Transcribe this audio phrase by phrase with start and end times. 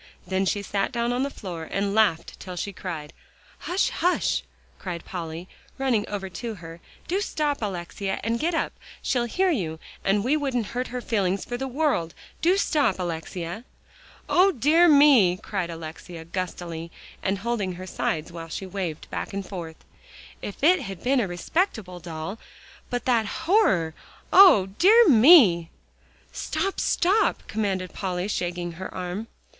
[0.25, 3.13] Then she sat down on the floor and laughed till she cried.
[3.59, 4.41] "Hush hush!"
[4.79, 8.73] cried Polly, running over to her, "do stop, Alexia, and get up.
[9.03, 12.15] She'll hear you, and we wouldn't hurt her feelings for the world.
[12.41, 13.63] Do stop, Alexia."
[14.27, 16.89] "O dear me!" cried Alexia gustily,
[17.21, 19.85] and holding her sides while she waved back and forth;
[20.41, 22.39] "if it had been a respectable doll,
[22.89, 23.93] but that horror!
[24.33, 25.69] O dear me!"
[26.31, 29.27] "Stop stop!" commanded Polly, shaking her arm.